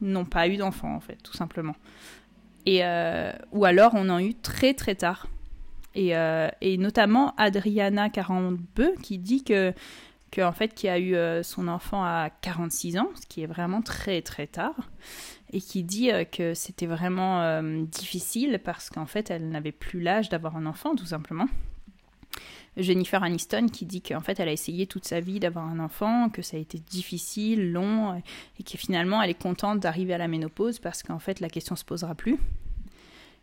n'ont 0.00 0.24
pas 0.24 0.48
eu 0.48 0.56
d'enfant 0.56 0.94
en 0.94 1.00
fait, 1.00 1.18
tout 1.22 1.34
simplement. 1.34 1.76
Et, 2.66 2.82
ou 3.52 3.64
alors 3.64 3.92
on 3.94 4.08
en 4.08 4.16
a 4.16 4.22
eu 4.22 4.34
très 4.34 4.74
très 4.74 4.94
tard. 4.94 5.26
Et, 5.94 6.76
notamment 6.78 7.34
Adriana 7.36 8.08
Carambeu 8.08 8.94
qui 9.02 9.18
dit 9.18 9.44
que, 9.44 9.74
en 10.40 10.52
fait 10.52 10.74
qui 10.74 10.88
a 10.88 10.98
eu 10.98 11.14
son 11.42 11.68
enfant 11.68 12.02
à 12.02 12.30
46 12.40 12.98
ans, 12.98 13.10
ce 13.20 13.26
qui 13.26 13.42
est 13.42 13.46
vraiment 13.46 13.82
très 13.82 14.22
très 14.22 14.46
tard 14.46 14.74
et 15.52 15.60
qui 15.60 15.82
dit 15.82 16.10
euh, 16.10 16.24
que 16.24 16.54
c'était 16.54 16.86
vraiment 16.86 17.42
euh, 17.42 17.82
difficile 17.84 18.60
parce 18.62 18.90
qu'en 18.90 19.06
fait 19.06 19.30
elle 19.30 19.48
n'avait 19.48 19.72
plus 19.72 20.00
l'âge 20.00 20.28
d'avoir 20.28 20.56
un 20.56 20.66
enfant 20.66 20.94
tout 20.94 21.06
simplement. 21.06 21.46
Jennifer 22.78 23.22
Aniston 23.22 23.66
qui 23.66 23.84
dit 23.84 24.00
qu'en 24.00 24.20
fait 24.20 24.40
elle 24.40 24.48
a 24.48 24.52
essayé 24.52 24.86
toute 24.86 25.04
sa 25.04 25.20
vie 25.20 25.40
d'avoir 25.40 25.66
un 25.66 25.78
enfant, 25.78 26.28
que 26.30 26.42
ça 26.42 26.56
a 26.56 26.60
été 26.60 26.78
difficile, 26.78 27.72
long, 27.72 28.22
et 28.58 28.62
que 28.62 28.78
finalement 28.78 29.22
elle 29.22 29.30
est 29.30 29.40
contente 29.40 29.80
d'arriver 29.80 30.14
à 30.14 30.18
la 30.18 30.28
ménopause 30.28 30.78
parce 30.78 31.02
qu'en 31.02 31.18
fait 31.18 31.40
la 31.40 31.48
question 31.48 31.76
se 31.76 31.84
posera 31.84 32.14
plus. 32.14 32.38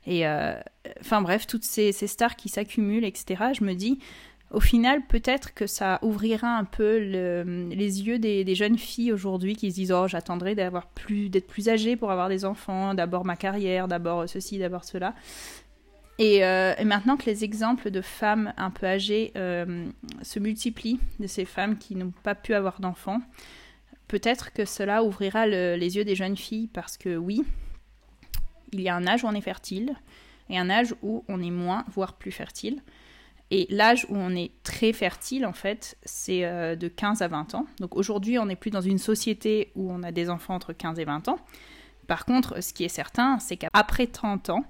Et 0.07 0.27
euh, 0.27 0.55
enfin 0.99 1.21
bref, 1.21 1.47
toutes 1.47 1.63
ces, 1.63 1.91
stars 1.91 2.35
qui 2.35 2.49
s'accumulent, 2.49 3.05
etc. 3.05 3.45
Je 3.57 3.63
me 3.63 3.73
dis, 3.73 3.99
au 4.51 4.59
final, 4.59 5.05
peut-être 5.07 5.53
que 5.53 5.65
ça 5.65 5.99
ouvrira 6.03 6.47
un 6.47 6.63
peu 6.63 6.97
les 6.97 8.03
yeux 8.03 8.19
des, 8.19 8.55
jeunes 8.55 8.77
filles 8.77 9.11
aujourd'hui 9.11 9.55
qui 9.55 9.71
se 9.71 9.75
disent 9.75 9.91
Oh, 9.91 10.07
j'attendrai 10.07 10.53
d'avoir 10.53 10.87
plus, 10.87 11.29
d'être 11.29 11.47
plus 11.47 11.69
âgée 11.69 11.95
pour 11.95 12.11
avoir 12.11 12.29
des 12.29 12.45
enfants, 12.45 12.93
d'abord 12.93 13.25
ma 13.25 13.35
carrière, 13.35 13.87
d'abord 13.87 14.29
ceci, 14.29 14.59
d'abord 14.59 14.83
cela. 14.83 15.15
Euh, 16.19 16.75
et, 16.77 16.86
maintenant 16.86 17.17
que 17.17 17.25
les 17.25 17.43
exemples 17.43 17.91
de 17.91 18.01
femmes 18.01 18.53
un 18.57 18.72
peu 18.72 18.88
âgées 18.88 19.34
euh, 19.36 19.88
se 20.22 20.39
multiplient, 20.39 21.00
de 21.19 21.27
ces 21.27 21.45
femmes 21.45 21.77
qui 21.77 21.95
n'ont 21.95 22.13
pas 22.24 22.36
pu 22.36 22.53
avoir 22.53 22.79
d'enfants, 22.79 23.22
peut-être 24.07 24.53
que 24.53 24.65
cela 24.65 25.03
ouvrira 25.03 25.45
les 25.48 25.95
yeux 25.98 26.05
des 26.05 26.15
jeunes 26.15 26.38
filles 26.38 26.67
parce 26.67 26.98
que 26.98 27.17
oui, 27.17 27.43
il 28.72 28.81
y 28.81 28.89
a 28.89 28.95
un 28.95 29.07
âge 29.07 29.24
où 29.24 29.27
on 29.27 29.34
est 29.34 29.41
fertile 29.41 29.95
et 30.50 30.57
un 30.57 30.69
âge 30.69 30.95
où 31.01 31.25
on 31.27 31.41
est 31.41 31.51
moins, 31.51 31.84
voire 31.89 32.13
plus 32.13 32.31
fertile. 32.31 32.81
Et 33.51 33.67
l'âge 33.69 34.05
où 34.10 34.15
on 34.15 34.36
est 34.36 34.51
très 34.63 34.91
fertile, 34.91 35.45
en 35.45 35.53
fait, 35.53 35.98
c'est 36.03 36.45
euh, 36.45 36.75
de 36.75 36.88
15 36.88 37.22
à 37.22 37.27
20 37.27 37.55
ans. 37.55 37.67
Donc 37.79 37.95
aujourd'hui, 37.95 38.39
on 38.39 38.48
n'est 38.48 38.55
plus 38.55 38.72
dans 38.72 38.81
une 38.81 38.98
société 38.98 39.72
où 39.75 39.91
on 39.91 40.01
a 40.01 40.12
des 40.12 40.29
enfants 40.29 40.55
entre 40.55 40.74
15 40.74 41.00
et 41.00 41.05
20 41.05 41.27
ans. 41.27 41.38
Par 42.07 42.25
contre, 42.25 42.62
ce 42.62 42.74
qui 42.74 42.84
est 42.84 42.89
certain, 42.89 43.39
c'est 43.39 43.57
qu'après 43.57 44.07
30 44.07 44.50
ans, 44.50 44.65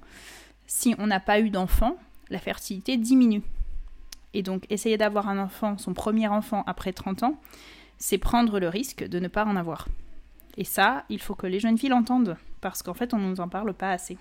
si 0.68 0.96
on 0.98 1.08
n'a 1.08 1.20
pas 1.20 1.40
eu 1.40 1.50
d'enfant, 1.50 1.98
la 2.30 2.40
fertilité 2.40 2.98
diminue. 2.98 3.44
Et 4.34 4.44
donc, 4.44 4.66
essayer 4.70 4.98
d'avoir 4.98 5.30
un 5.30 5.40
enfant, 5.40 5.78
son 5.78 5.94
premier 5.94 6.28
enfant 6.28 6.64
après 6.68 6.92
30 6.92 7.24
ans, 7.24 7.40
c'est 7.98 8.18
prendre 8.18 8.60
le 8.60 8.68
risque 8.68 9.08
de 9.08 9.20
ne 9.20 9.28
pas 9.28 9.46
en 9.46 9.56
avoir. 9.56 9.88
Et 10.58 10.64
ça, 10.64 11.06
il 11.10 11.22
faut 11.22 11.36
que 11.36 11.48
les 11.48 11.60
jeunes 11.60 11.78
filles 11.78 11.90
l'entendent, 11.90 12.38
parce 12.62 12.84
qu'en 12.84 12.94
fait, 12.94 13.14
on 13.14 13.18
ne 13.18 13.30
nous 13.30 13.40
en 13.40 13.48
parle 13.48 13.74
pas 13.74 13.92
assez. 13.92 14.18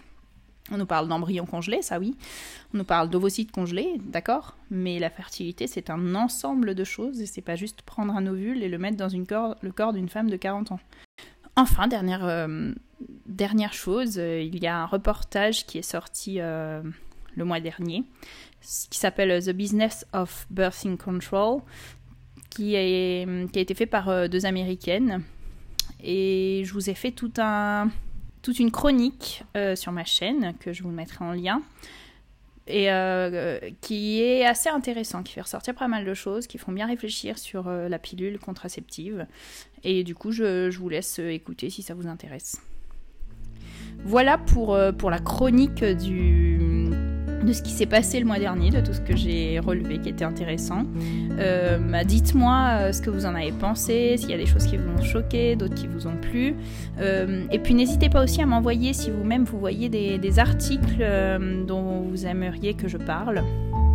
On 0.70 0.78
nous 0.78 0.86
parle 0.86 1.08
d'embryons 1.08 1.44
congelés, 1.44 1.82
ça 1.82 1.98
oui. 1.98 2.16
On 2.72 2.78
nous 2.78 2.84
parle 2.84 3.10
d'ovocytes 3.10 3.52
congelés, 3.52 4.00
d'accord. 4.00 4.56
Mais 4.70 4.98
la 4.98 5.10
fertilité, 5.10 5.66
c'est 5.66 5.90
un 5.90 6.14
ensemble 6.14 6.74
de 6.74 6.84
choses 6.84 7.20
et 7.20 7.26
c'est 7.26 7.42
pas 7.42 7.56
juste 7.56 7.82
prendre 7.82 8.16
un 8.16 8.26
ovule 8.26 8.62
et 8.62 8.68
le 8.68 8.78
mettre 8.78 8.96
dans 8.96 9.08
le 9.08 9.72
corps 9.72 9.92
d'une 9.92 10.08
femme 10.08 10.30
de 10.30 10.36
40 10.36 10.72
ans. 10.72 10.80
Enfin, 11.56 11.86
dernière, 11.86 12.24
euh, 12.24 12.72
dernière 13.26 13.72
chose, 13.72 14.18
euh, 14.18 14.40
il 14.40 14.62
y 14.62 14.66
a 14.66 14.76
un 14.76 14.86
reportage 14.86 15.66
qui 15.66 15.78
est 15.78 15.82
sorti 15.82 16.40
euh, 16.40 16.82
le 17.36 17.44
mois 17.44 17.60
dernier 17.60 18.04
qui 18.60 18.98
s'appelle 18.98 19.44
The 19.44 19.50
Business 19.50 20.06
of 20.14 20.46
Birthing 20.48 20.96
Control, 20.96 21.60
qui, 22.48 22.76
a 22.76 22.80
été 22.80 23.74
fait 23.74 23.84
par 23.84 24.26
deux 24.26 24.46
américaines. 24.46 25.22
Et 26.02 26.62
je 26.64 26.72
vous 26.72 26.88
ai 26.88 26.94
fait 26.94 27.10
toute 27.10 27.38
une 28.58 28.70
chronique 28.70 29.44
sur 29.74 29.92
ma 29.92 30.06
chaîne 30.06 30.54
que 30.60 30.72
je 30.72 30.82
vous 30.82 30.88
mettrai 30.88 31.26
en 31.26 31.32
lien 31.32 31.60
et 32.66 32.90
euh, 32.90 33.58
qui 33.80 34.22
est 34.22 34.44
assez 34.44 34.68
intéressant, 34.68 35.22
qui 35.22 35.34
fait 35.34 35.42
ressortir 35.42 35.74
pas 35.74 35.88
mal 35.88 36.04
de 36.04 36.14
choses, 36.14 36.46
qui 36.46 36.58
font 36.58 36.72
bien 36.72 36.86
réfléchir 36.86 37.38
sur 37.38 37.68
euh, 37.68 37.88
la 37.88 37.98
pilule 37.98 38.38
contraceptive. 38.38 39.26
Et 39.82 40.02
du 40.02 40.14
coup, 40.14 40.32
je, 40.32 40.70
je, 40.70 40.78
vous 40.78 40.88
laisse 40.88 41.18
écouter 41.18 41.68
si 41.70 41.82
ça 41.82 41.94
vous 41.94 42.06
intéresse. 42.06 42.60
Voilà 44.04 44.38
pour, 44.38 44.78
pour 44.98 45.10
la 45.10 45.18
chronique 45.18 45.84
du, 45.84 46.58
de 47.44 47.52
ce 47.52 47.62
qui 47.62 47.70
s'est 47.70 47.86
passé 47.86 48.18
le 48.18 48.26
mois 48.26 48.38
dernier, 48.38 48.70
de 48.70 48.80
tout 48.80 48.92
ce 48.92 49.00
que 49.00 49.16
j'ai 49.16 49.58
relevé 49.58 49.98
qui 49.98 50.08
était 50.08 50.24
intéressant. 50.24 50.84
Euh, 51.38 51.78
bah, 51.78 52.04
dites-moi 52.04 52.68
euh, 52.70 52.92
ce 52.92 53.00
que 53.00 53.10
vous 53.10 53.26
en 53.26 53.34
avez 53.34 53.52
pensé, 53.52 54.16
s'il 54.16 54.30
y 54.30 54.34
a 54.34 54.38
des 54.38 54.46
choses 54.46 54.66
qui 54.66 54.76
vous 54.76 54.88
ont 54.90 55.02
choqué, 55.02 55.56
d'autres 55.56 55.74
qui 55.74 55.86
vous 55.86 56.06
ont 56.06 56.16
plu. 56.16 56.54
Euh, 57.00 57.44
et 57.50 57.58
puis 57.58 57.74
n'hésitez 57.74 58.08
pas 58.08 58.22
aussi 58.22 58.40
à 58.42 58.46
m'envoyer 58.46 58.92
si 58.92 59.10
vous-même 59.10 59.44
vous 59.44 59.58
voyez 59.58 59.88
des, 59.88 60.38
articles 60.38 61.06
dont 61.66 62.00
vous 62.00 62.26
aimeriez 62.26 62.74
que 62.74 62.88
je 62.88 62.96
parle. 62.96 63.42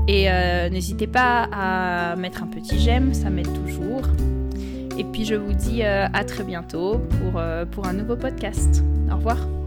Et 0.07 0.29
n'hésitez 0.71 1.07
pas 1.07 1.49
à 1.51 2.15
mettre 2.15 2.43
un 2.43 2.47
petit 2.47 2.79
j'aime, 2.79 3.13
ça 3.13 3.29
m'aide 3.29 3.51
toujours. 3.65 4.03
Et 4.97 5.03
puis 5.03 5.25
je 5.25 5.35
vous 5.35 5.51
dis 5.51 5.83
à 5.83 6.23
très 6.23 6.45
bientôt 6.45 7.01
pour, 7.19 7.41
pour 7.71 7.87
un 7.87 7.93
nouveau 7.93 8.15
podcast. 8.15 8.83
Au 9.11 9.15
revoir. 9.15 9.58